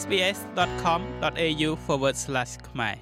[0.00, 1.70] sbs.com.au/
[2.68, 2.96] ខ្មែរ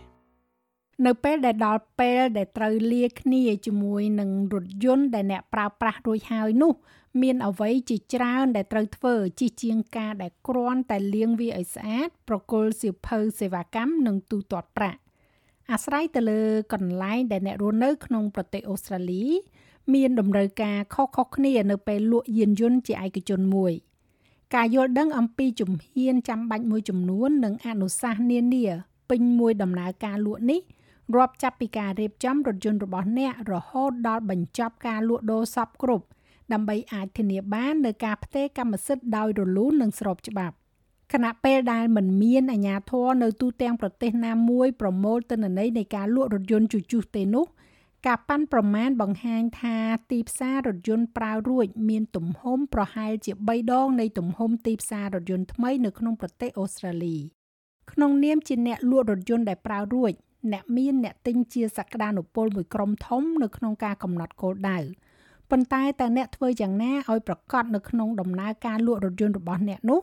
[1.07, 6.73] នៅពេលដែលដល់ពេលដែលត្រូវលាគ្នាជាមួយនឹងរថយន្តដែលអ្នកប្រើប្រាស់រួចហើយនោះ
[7.23, 14.98] មានអ្វីជាច្រើនដែលត្រូវធ្វើជាជាងការដែលគ្រាន់តែលាងវាឲ្យស្អាត ប្រគល់សៀវភៅសេវាកម្មនិងទូទាត់ប្រាក់
[15.71, 16.43] អាស្រ័យទៅលើ
[16.73, 19.25] កន្លែងដែលអ្នករស់នៅក្នុងប្រទេសអូស្ត្រាលី
[19.95, 23.73] មានតម្រូវការខុសៗគ្នានៅពេលលក់យានយន្តជាឯកជនមួយ
[24.55, 28.66] ការយល់ដឹងអំពីជំហានចាំបាច់មួយចំនួននិងអនុសាសន៍នានា
[29.10, 30.60] ពេញមួយដំណើរការលក់នេះ
[31.15, 36.06] រាប់ចាប់ពីការរៀបចំរថយន្តរបស់អ្នករហូតដល់បញ្ចប់ការលក់ដូរសពគ្រប់
[36.52, 40.55] ដើម្បីអាចធានាបាននូវការផ្ទេរកម្មសិទ្ធិដោយរលូននិងស្របច្បាប់
[41.12, 47.46] ខណៈពេលដែលមិនមានអាជ្ញាធរនៅទូទាំងប្រទេសណាមួយប្រមូលទិន្នន័យនៃការលក់រថយន្តជជុះទេនោះ
[48.07, 49.77] ការប៉ាន់ប្រមាណបង្ហាញថា
[50.11, 57.17] ទីផ្សាររថយន្តប្រើរួចមានទំហំប្រហែលជា3ដងនៃទំហំទីផ្សាររថយន្តថ្មីនៅក្នុងប្រទេសអូស្ត្រាលី
[57.93, 60.13] ក្នុងនាមជាអ្នកលក់រថយន្តដែលប្រើរួច
[60.52, 64.78] អ្នកមានអ្នកទិញជាសក្តានុពលមួយក្រុមធំនៅក្នុងការកំណត់គោលដៅ
[65.50, 70.00] ប៉ុន្តែតើអ្នកធ្វើយ៉ាងណាឲ្យប្រកាសនៅក្នុងដំណើរការលក់រថយន្តរបស់អ្នកនោះ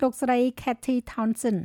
[0.00, 1.60] លោកស្រី Kathy Townsend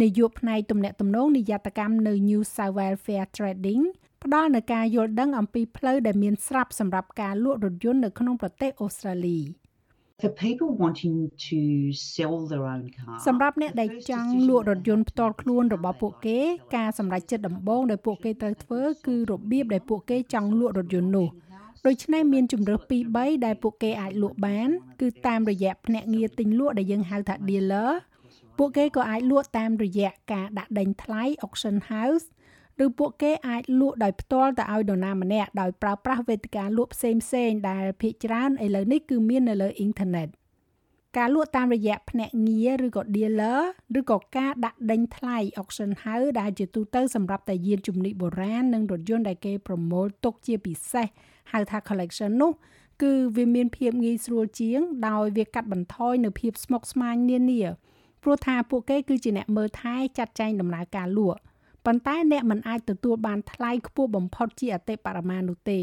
[0.00, 3.84] នាយកផ្នែកទំនាក់ទំនងនិយត្តកម្មនៅ New South Wales Fair Trading
[4.22, 9.40] ផ្ដល់នូវការយល់ដឹងអំពីផ្លូវដែលមានស្រាប់សម្រាប់ការលក់រថយន្តនៅក្នុងប្រទេសអូស្ត្រាលី។
[10.22, 11.16] for people wanting
[11.48, 16.38] to sell their own car សម្រាប់អ្នកដែលចង់លក់រថយន្តផ្ទាល់ខ្លួនរបស់ពួកគេ
[16.76, 21.28] ការសម្រេចចិត្តដំបូងដែលពួកគេត្រូវធ្វើគឺរបៀបដែលពួកគេចង់លក់រថយន្តនោះ
[21.86, 24.68] ដូច្នេះមានជំរើស2 3ដែលពួកគេអាចលក់បាន
[25.00, 27.90] គឺតាមរយៈភ្នាក់ងារទិញលក់ដែលយើងហៅថា dealer
[28.58, 32.26] ពួកគេក៏អាចលក់តាមរយៈការដាក់ដេញថ្លៃ auction house
[32.84, 40.28] ឬពួកគេអាចលក់ដោយផ្ទាល់ទៅឲ្យនរណាម្នាក់ដោយប្រើប្រាស់វេទិកាលក់ផ្សេងផ្សេងដែលភាគច្រើនឥឡូវនេះគឺមាននៅលើអ៊ីនធឺណិត
[41.18, 43.60] ការលក់តាមរយៈភ្នាក់ងារឬក៏ dealer
[43.98, 51.06] ឬក៏ការដាក់ដេញថ្លៃ auction house ដែលជាទូទៅសម្រាប់តែយានជំនិះបុរាណនិងរថយន្តដែលគេប្រមូលទុកជាពិសេស
[51.52, 52.52] ហៅថា collection នោះ
[53.02, 57.62] គឺវាមានភាពងាយស្រួលជាង ដោយវាកាត់បន្ថយនៅភាពស្មុគស្មាញនានា
[58.22, 61.40] ព្រោះថាពួកគេគឺជាអ្នកមើលថែចាត់ចែងដំណើរការលក់
[61.86, 65.80] ប៉ុន្តែអ្នកមិនអាចទទួលបានថ្លៃខ្ពស់បំផុតជាអតិបរមានោះទេ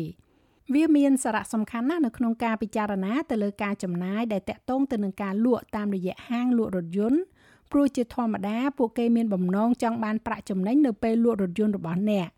[0.74, 7.20] វាមានសារៈសំខាន់ណាស់នៅក្នុងការពិចារណាទៅលើការចំណាយដែលតាក់ទងទៅនឹងការលក់តាមរយៈហាងលក់រថយន្ត
[7.72, 12.30] ព្រោះជាធម្មតាពួកគេមានបំណងចង់បានប្រាក់ចំណេញនៅពេលលក់រថយន្តរបស់អ្នក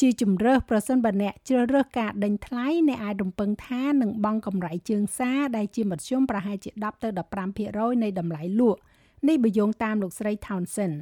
[0.00, 7.08] ជាជំរើសប្រសិនបើអ្នកជ្រើសរើសការដេញថ្លៃអ្នកអាចរំពឹងថានឹងបង់កម្រៃជើងសារដែលជាមធ្យមប្រហែលជា10ទៅ
[7.56, 8.80] 15%នៃតម្លៃលក់
[9.28, 10.96] នេះបើយោងតាមលោកស្រី Townsend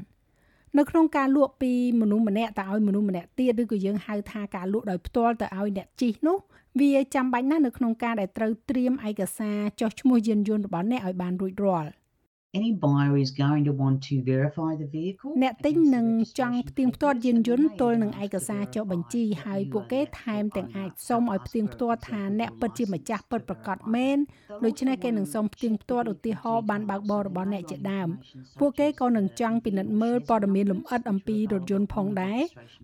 [0.77, 6.39] នៅក្នុងការលក់ពីមនុស្សម្នាក់ទៅឲ្យមនុស្សម្នាក់ទៀតឬក៏យើងហៅថាការលក់ដោយផ្ទាល់ទៅឲ្យអ្នកជិះនោះ
[6.81, 11.91] វាចាំបាច់ណាស់នៅក្នុងការដែលត្រូវត្រៀមឯកសារចុះឈ្មោះយានយន្តរបស់អ្នកឲ្យបានរួចរាល់
[12.55, 16.07] any buyer is going to want to verify the vehicle អ្នកទិញនឹង
[16.39, 24.19] ចង់ផ្ទៀងផ្ទាត់យានយន្តទល់នឹងឯកសារចុះបញ្ជីហើយពួកគេថែមទាំងអាចសុំឲ្យផ្ទៀងផ្ទាត់ថាអ្នកពិតជាម្ចាស់ពិតប្រាកដមែន
[24.65, 28.09] ដូច្នេះគេនឹងសុំផ្ទៀងផ្ទាត់ឧទាហរណ៍បានបើកបររបស់អ្នកជាដើម
[28.61, 32.41] ពួកគេក៏នឹងចង់ពិនិត្យមើលព័ត៌មានលម្អិតអំពីរថយន្តផងដែរ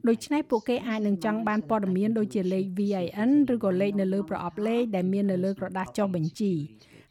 [0.09, 6.55] ដូច្នេះពួកគេអាចនឹងចង់បានព័ត៌មានដូចជាលេខ VIN ឬក៏លេខនៅលើប្រអប់លេខដែលមាននៅលើក្រដាសចុះបញ្ជី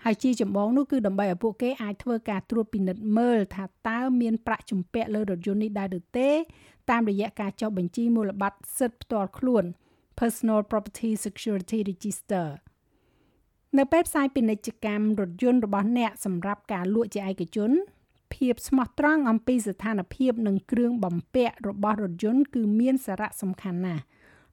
[0.06, 6.30] ហើយជាចម្បងនោះគឺដើម្បីឲ្យពួកគេអាចធ្វើការត្រួតពិនិត្យមើលថាតើមានប្រាក់ជំពាក់លើរថយន្តនេះដែរឬទេ
[6.92, 9.64] តាមរយៈការចុះបញ្ជីមូលបត្រសិទ្ធិផ្ទាល់ខ្លួន
[10.20, 12.48] Personal Property Security Register
[13.78, 17.72] នៅពេលផ្សាយពាណិជ្ជកម្មរថយន្តរបស់អ្នកសម្រាប់ការលក់ជាឯកជន
[18.34, 24.04] ភាពស្មោះត្រង់អំពីស្ថានភាពនិងគ្រឿងបំពាក់របស់រថយន្តគឺមានសារៈសំខាន់ណាស់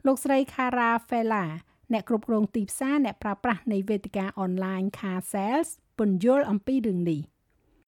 [0.07, 1.45] លោកស្រី Kara Fella
[1.93, 5.69] អ្នកគ្រប់គ្រងទីផ្សារអ្នកប្រើប្រាស់នៃវេទិកា online car sales
[5.99, 7.21] ពន្យល់អំពីរឿងនេះ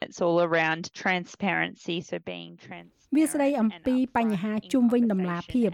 [0.04, 5.70] It's all around transparency so being transparent វាស្ដីអំពីបញ្ហាជុំវិញដំណាភាព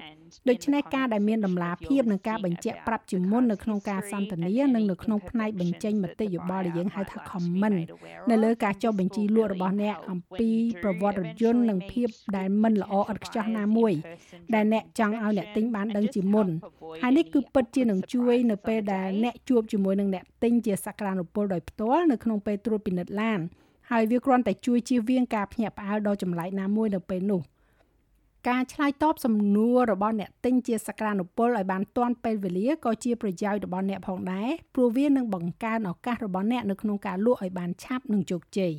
[0.48, 7.78] ដូច្នេះការដែលមានដំណាភាពនិងការបញ្ជាក់ប្រាប់ជាមុននៅក្នុងការសន្ទនានិងនៅក្នុងផ្នែកបញ្ចេញមតិយោបល់ដែលយើងហៅថា comment
[8.30, 10.50] នៅលើការចុះបញ្ជីលក់របស់អ្នកអំពី
[10.82, 13.92] ប្រវត្តិរថយន្តនិងភាពដែលមិនល្អឥតខ្ចោះណាមួយ
[14.54, 16.48] ដែលអ្នកចង់ឲ្យអ្នកទិញបានដឹងជាមុន
[17.02, 23.40] ហើយនេះគឺពិតជានឹងជួយនៅពេលដែលអ្នកជួបជាមួយនឹងអ្នកទិញជាសក្តានុពលដោយផ្ទាល់នៅក្នុងពេលត្រួតពិនិត្យឡាន
[23.90, 27.42] ហើយវាគ្រាន់តែជួយជៀសវាងការភ្ញាក់ផ្អើលដ៏ចម្លែកណាមួយនៅពេលនោះ
[28.48, 38.74] ការឆ្លើយតបសំណួររបស់អ្នកទិញជាសក្តានុពលឲ្យបានទាន់ពេលវេលាក៏ជាប្រយោជន៍របស់អ្នកផងដែរព្រោះវានឹងបង្កើនឱកាសរបស់អ្នកនៅក្នុងការលក់ឲ្យបានឆាប់និងជោគជ័យ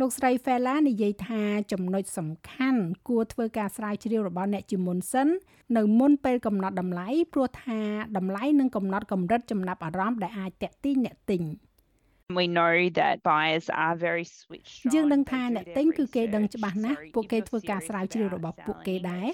[0.00, 1.42] លោកស្រី Fela និយាយថា
[1.72, 5.28] ចំណុចសំខាន់គួរធ្វើការស្រាវជ្រាវរបស់អ្នកជាមុនសិន
[5.76, 7.80] នៅមុនពេលកំណត់តម្លៃព្រោះថា
[8.16, 11.42] តម្លៃនឹងកំណត់កម្រិតចំណាប់អារម្មណ៍ដែលអាចតាក់ទាញអ្នកទិញ
[12.30, 19.26] We know that buyers are very switched យើងដឹងថាអ្នកទិញគឺគេដឹងច្បាស់ណាស់ពួកគេធ្វើការស្រាវជ្រាវរបស់ពួកគេដែរ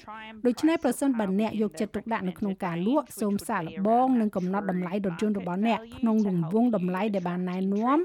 [0.47, 7.99] ដូច្នេះប្រសិនបើអ្នកយកចិត្តទុកដាក់នៅក្នុងការលក់សូមសាកល្បងនិងកំណត់តម្លៃរថយន្តរបស់អ្នកក្នុងរង្វង់តម្លៃដែលបានណែនាំ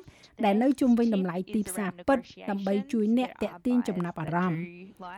[0.44, 4.60] ដែលនៅជុំវិញតម្លៃទីផ្សារពិតដើម្បីជួយអ្នកទាក់ទាញចំណាប់អារម្មណ៍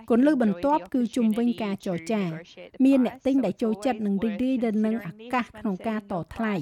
[0.09, 2.23] គន្លឹះបន្ទាប់គឺជុំវិញការចរចា
[2.85, 6.55] មានអ្នកទិញដែលចូលចិត្តនឹងរីករាយទៅនឹងឱកាសក្នុងការតថ្លៃ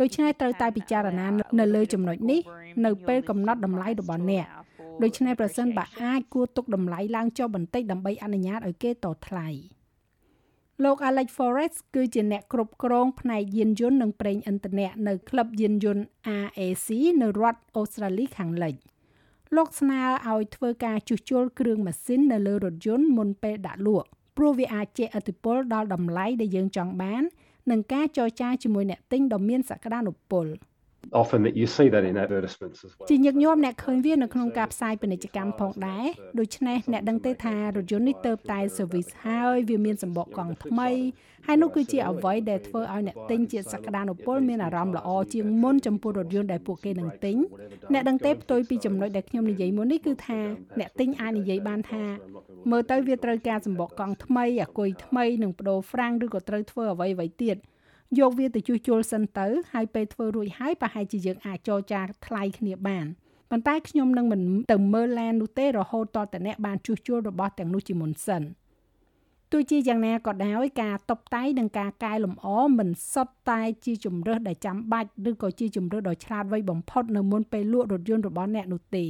[0.00, 1.26] ដូច្នេះត្រូវតែពិចារណា
[1.58, 2.40] នៅលើចំណុចនេះ
[2.84, 4.46] នៅពេលកំណត់តម្លៃរបស់អ្នក
[5.02, 9.48] ដូច្នេះប្រសិនបើអាចគួរទុកតម្លៃឡើងចុះបន្តិចដើម្បីអនុញ្ញាតឲ្យគេតថ្លៃ
[10.84, 16.04] លោក Alex Forrest គឺជាអ្នកគ្រប់គ្រងផ្នែកយានយន្តនិងប្រេងឥន្ធនៈនៅក្លឹបយានយន្ត
[16.44, 16.88] RAC
[17.22, 18.74] នៅរដ្ឋអូស្ត្រាលីខាងលិច
[19.56, 20.00] លោកស្នើ
[20.30, 27.22] ឲ្យធ្វើការជួសជុលគ្រឿងម៉ាស៊ីននៅលើរថយន្តមុនពេលដាក់លក់ព្រោះវាអាចជះឥទ្ធិពលដល់តម្លៃដែលយើងចង់បាន
[27.70, 30.46] និងការចរចាជាមួយអ្នកទិញដ៏មានសក្តានុពល។
[31.20, 36.06] often that you see that in advertisements as well ជាញឹកញាប់អ្នកឃើញវានៅក្នុងការផ្សាយពាណិជ្ជកម្មផងដែរ
[36.38, 40.90] ដូច្នេះអ្នកដឹងទេថារថយន្តនេះទៅតែ service ហើយវាមានសម្បកកង់ថ្មី
[41.46, 47.36] ហើយនោះគឺជាអ្វីដែលធ្វើឲ្យអ្នកទិញជាសក្តានុពលមានអារម្មណ៍ល្អជាងមុនចំពោះរថយន្តដែលពួកគេនឹងទិញ
[47.92, 50.40] អ្នកដឹងទេផ្ទុយពីចំណុចដែលខ្ញុំនិយាយមុននេះគឺថា
[50.78, 52.04] អ្នកទិញអាចនិយាយបានថា
[52.70, 57.56] មើលទៅវាត្រូវការសម្បកកង់ថ្មីអាគុយថ្មីនិងបដូរហ្វ្រាំងឬក៏ត្រូវធ្វើអ្វីអ្វីទៀត
[58.20, 63.06] យកវាទៅជួសជុលសិនទៅហើយពេលធ្វើរួចហើយប្រហែលជាយើងអាចចរចាថ្លៃគ្នាបាន
[63.50, 64.42] ប៉ុន្តែខ្ញុំនឹងមិន
[64.72, 68.42] ទៅមើលឡាននោះទេរហូតតតែអ្នកបានជួសជុលរបស់ទាំងនោះជាមុនសិន
[69.52, 72.46] ទោះជាយ៉ាងណាក៏ដោយការតបតែងនិងការកែលម្អ
[72.78, 79.06] មិនសុទ្ធតែជាជំរើសដែលចាំបាច់ឬក៏ជាជំរើសដ៏ឆ្លាតវៃបំផុតនៅមុនពេលលក់រថយន្តរបស់អ្នកនោះទេ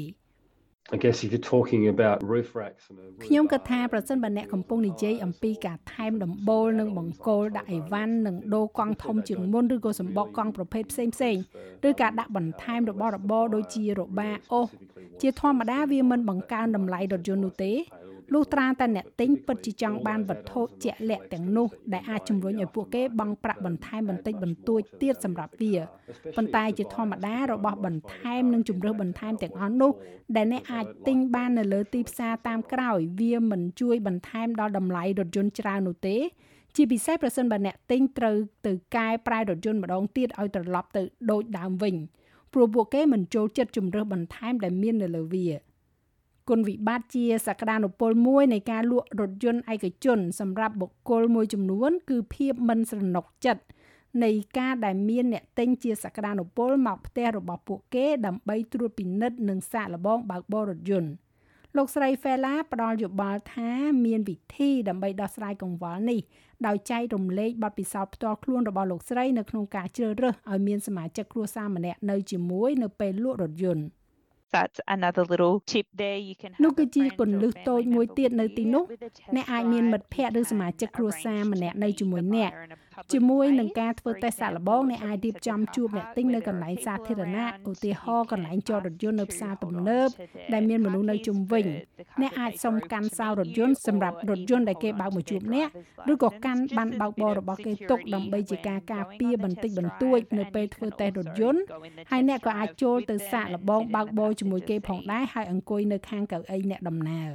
[0.94, 11.36] I guess if you're talking about roof racks and ខ្ញុំគិតថាប្រសិនបើអ្នកកំពុងនិយាយអំពីការថែមដំបូលនិងបង្គោលដាក់អីវ៉ាន់និងដូរកង់ធំជាងមុនឬក៏សម្បកកង់ប្រភេទផ្សេងផ្សេង
[11.88, 14.68] ឬការដាក់បន្ថែមរបស់របរដូចជារបាអូស
[15.22, 17.72] ជាធម្មតាវាមិនបង្កើនតម្លៃរថយន្តនោះទេ
[18.32, 25.74] លុះត្រាតែអ្នកទិញពិតជាចង់បានវត្ថុជាក់លាក់ទាំងនោះដែលអាចជំរុញឲ្យពួកគេបង់ប្រាក់បន្ថែមបន្តិចបន្តួចទៀតសម្រាប់វា
[26.36, 29.92] ប៉ុន្តែជាធម្មតារបស់បន្ថែមនិងជំរើសបន្ថែមទាំងអស់នោះ
[30.36, 36.16] ដែលអ្នកអាចទិញបាននៅលើទីផ្សារតាមក្រោយវាមិនជួយបន្ថែមដល់តម្លៃរថយន្តច្រើននោះទេ
[36.76, 38.36] ជាពិសេសប្រសិនបើអ្នកទិញត្រូវ
[38.66, 41.94] ទៅកែប្រែរថយន្តម្ដងទៀតឲ្យត្រឡប់ទៅដូចដើមវិញ
[42.52, 45.46] ព្រោះពួកគេមិនចូលចិត្តជំរើសបន្ថែមដែលមាននៅលើវា
[46.48, 53.62] គុណវិបត្តិជាសក្តានុពលមួយនៃការលក់រថយន្តឯកជន សម្រាប់បុគ្គលមួយចំនួន គឺភាពមិនស្រណុកចិត្ត
[54.24, 61.10] នៃការដែលមានអ្នកទិញជាសក្តានុពលមកផ្ទះរបស់ពួកគេដើម្បីត្រួតពិនិត្យនិងសាកល្បងបើកបររថយន្ត
[61.76, 63.70] លោកស្រី Fela ផ្ដល់យោបល់ថា
[64.06, 66.20] មានវិធីដើម្បីដោះស្រាយកង្វល់នេះ
[66.66, 73.84] ដោយចែករំលែកបទពិសោធន៍ផ្ទាល់ខ្លួនរបស់លោកស្រីនៅក្នុងការជ្រើសរើសឲ្យមានសមាជិកគ្រួសារម្នាក់នៅជាមួយនៅពេលលក់រថយន្ត
[74.54, 78.84] that's another little tip there you can នោះគឺជាគន្លឹះតូចមួយទៀតនៅទីនោះ
[79.36, 82.50] អ្នកអាចមានមិត្តភ័ក្តិឬសមាជិកគ្រួសារម្នាក់នៅជាមួយអ្នក
[83.12, 90.08] ជាមួយនឹងការធ្វើតេស្តសាកល្បងអ្នកអាចរៀបចំជួបអ្នកទិញនៅកន្លែងសាធារណៈឧទាហរណ៍កន្លែងចតរថយន្តនៅផ្សារទំនើប
[90.52, 91.66] ដែលមានមនុស្សនៅជុំវិញ
[92.22, 95.68] អ្នកអាចសុំកាន់សោរថយន្តសម្រាប់រថយន្តដែលគេបើកមកជួបអ្នក
[96.12, 101.62] ឬក៏កាន់បានបើកបររបស់គេទុកដើម្បីជាការការពារបន្តិចបន្តួចនៅពេលធ្វើតេស្តរថយន្ត
[102.10, 107.30] ហើយអ្នកក៏អាចចូលទៅសាកល្បងបើកបរជាមួយគេផងដែរហើយអង្គុយនៅខាងកៅអីអ្នកដំណើរ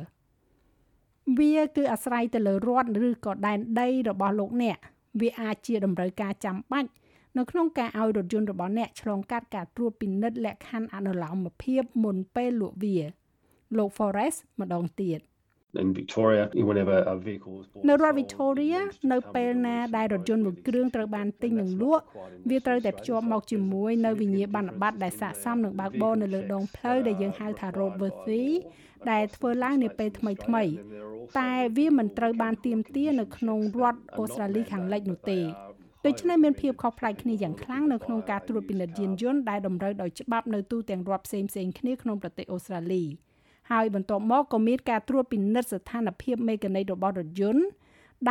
[1.39, 4.77] វាគឺអាស្រ័យទៅលើរដ្ឋឬក៏ដែនដីរបស់លោកអ្នក
[5.19, 6.89] វាអាចជាតម្រូវការចាំបាច់
[7.37, 12.97] នៅក្នុងការឲ្យរថយន្តរបស់អ្នកឆ្លងកាត់ការត្រួតពិនិត្យលក្ខខណ្ឌអនុលោមភាពមុនពេលលក់វា
[13.77, 15.19] លោក Forest ម្ដងទៀត
[15.79, 18.79] in Victoria whenever a vehicle is bought នៅរដ្ឋ Victoria
[19.11, 22.03] នៅពេលណាដែលរថយន្តមួយគ្រឿងត្រូវបានទិញនិងលក់
[22.49, 28.45] វាត្រូវតែភ្ជាប់មកជាមួយនៅវិញ្ញាបនបត្រដែលស័ក្តិសមនឹងបើកបរនៅលើដងផ្លូវដែលយើងហៅថា roadworthy
[29.11, 30.63] ដែលធ្វើឡើងនាពេលថ្មីថ្មី
[31.39, 35.39] តែវាមិនត្រូវបានទៀមទានៅក្នុងរដ្ឋអូស្ត្រាលីខាងលិចនោះទេ
[36.05, 43.03] ដូច្នេះមានភាពខុសប្លែកគ្នាយ៉ាងខ្លាំងនៅក្នុងការត្រួតពិនិត្យយានយន្តដែលតម្រូវដោយច្បាប់នៅទូទាំងរដ្ឋផ្សេងផ្សេងគ្នាក្នុងប្រទេសអូស្ត្រាលី
[43.71, 47.63] ហើយបន្ទាប់មកក៏មានការត្រួតពិនិត្យស្ថានភាពមេកានិករបស់រថយន្ត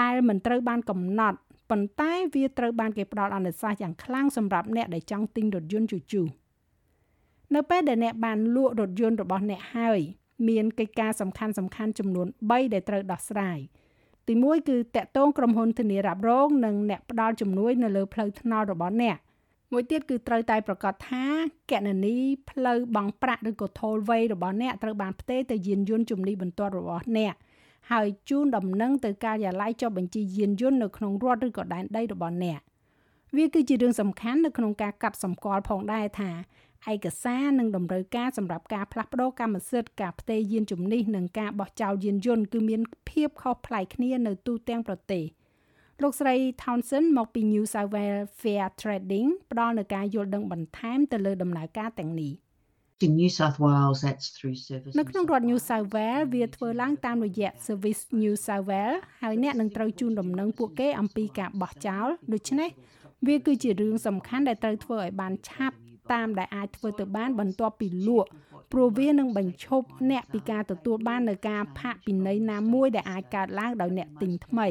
[0.01, 1.39] ដែលមិនត្រូវបានកំណត់
[1.71, 6.27] ប៉ុន្តែវាត្រូវបានគេផ្ដល់អនុសាសន៍យ៉ាងខ្លាំងសម្រាប់អ្នកដែលចង់ទិញរថយន្តជជុះ
[7.55, 10.01] នៅពេលដែលអ្នកបានលក់រថយន្តរបស់អ្នកហើយ
[10.49, 13.59] មានកិច្ចការសំខាន់សំខាន់ចំនួន3ដែលត្រូវដោះស្រាយ
[14.27, 19.17] ទី1គឺតកតងក្រុមហ៊ុនធានារ៉ាប់រងនិងអ្នកផ្ដល់ជំនួយនៅលើផ្លូវថ្នល់របស់អ្នក
[19.73, 21.25] មួយទៀតគឺត្រូវតែប្រកាសថា
[21.71, 22.17] កណនី
[22.51, 27.35] ផ្លូវបង់ប្រាក់ឬក៏ tollway របស់អ្នកត្រូវបានផ្ទេរទៅយានយន្តជំនិះបន្ទាត់របស់អ្នក
[27.93, 32.61] ហើយជូនដំណឹងទៅការិយាល័យចុះបញ្ជីយានយន្តនៅក្នុងរដ្ឋឬក៏ដែនដីរបស់អ្នក
[33.37, 36.31] វាគឺជារឿងសំខាន់នៅក្នុងការកាត់សម្គាល់ផងដែរថា
[36.93, 45.25] ឯកសារនិងតម្រូវការសម្រាប់ការផ្លាស់ប្ដូរកម្មសិទ្ធិការផ្ទេរយានជំនិះនិងការបោះចោលយានយន្តគឺមានភាពខុសប្លែកគ្នានៅទូទាំងប្រទេស
[46.03, 52.33] លោកស្រី Townsend មកពី New South Wales Fair Trading ផ្ដល់នូវការយល់ដឹងបន្ថែមទៅលើដំណើរការទាំងនេះ។
[53.07, 58.67] in New South Wales that's through service នៅក្នុងរដ្ឋ New South Wales វាធ្វើឡើងតាមរយៈ Service New South
[58.71, 62.71] Wales ហើយអ្នកនឹងត្រូវជូនដំណឹងពួកគេអំពីការបោះចោលដូច្នេះ
[63.27, 65.77] វាគឺជារឿងសំខាន់ដែលត្រូវធ្វើឲ្យបានឆាប់
[66.13, 68.29] តាមដែលអាចធ្វើទៅបានបន្ទាប់ពីលក់
[68.73, 74.69] ព្រោះវានឹងបញ្ឈប់អ្នកពីការទទួលបាននៅការផាកពិន័យណាមួយដែលអាចកើតឡើងដោយអ្នកទិញថ្មី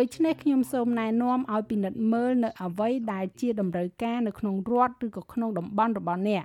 [0.00, 6.44] ដូច្នេះខ្ញុំសូមណែនាំឲ្យពិនិត្យមើលនៅអ្វីដែលជាតម្រូវការនៅក្នុងរដ្ឋឬក៏ក្នុងតំបន់របស់អ្នក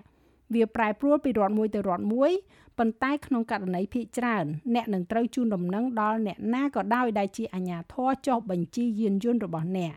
[0.53, 2.31] វាប្រែប្រួលពីរដ្ឋមួយទៅរដ្ឋមួយ
[2.77, 9.93] ប៉ុន្តែក្នុងករណីភាគច្រើនអ្នកនឹងត្រូវជូនដំណឹងដល់អ្នកណាក៏ដោយដែលជាអាជ្ញាធរចុះបញ្ជីយានយន្តរបស់អ្នក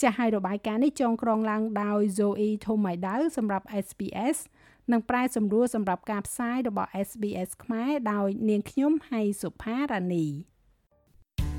[0.00, 4.36] ចាស់ហើយរបាយការណ៍នេះចងក្រងឡើងដោយ Zoe Thomaidau សម្រាប់ SPS
[4.92, 10.26] និងប្រែសម្រួលសម្រាប់ការផ្សាយរបស់ SBS ខ្មែរដោយនាងខ្ញុំហៃសុផារ៉ានី